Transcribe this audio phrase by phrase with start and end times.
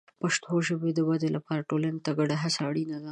[0.09, 3.09] د پښتو ژبې د ودې لپاره ټولنې ته ګډه هڅه اړینه ده.